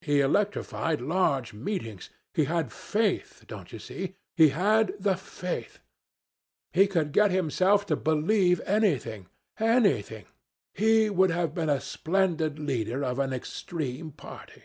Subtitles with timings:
[0.00, 2.10] He electrified large meetings.
[2.34, 4.16] He had faith don't you see?
[4.36, 5.78] he had the faith.
[6.72, 9.28] He could get himself to believe anything
[9.60, 10.24] anything.
[10.74, 14.64] He would have been a splendid leader of an extreme party.'